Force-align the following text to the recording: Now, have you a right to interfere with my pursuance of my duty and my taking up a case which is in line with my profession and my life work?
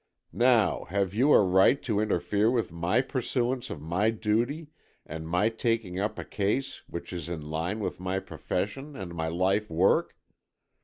Now, 0.33 0.85
have 0.85 1.13
you 1.13 1.31
a 1.31 1.43
right 1.43 1.79
to 1.83 1.99
interfere 1.99 2.49
with 2.49 2.71
my 2.71 3.01
pursuance 3.01 3.69
of 3.69 3.83
my 3.83 4.09
duty 4.09 4.69
and 5.05 5.27
my 5.29 5.49
taking 5.49 5.99
up 5.99 6.17
a 6.17 6.25
case 6.25 6.81
which 6.87 7.13
is 7.13 7.29
in 7.29 7.43
line 7.43 7.79
with 7.79 7.99
my 7.99 8.17
profession 8.17 8.95
and 8.95 9.13
my 9.13 9.27
life 9.27 9.69
work? 9.69 10.17